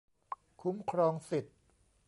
[0.61, 1.55] คุ้มครองสิทธิ์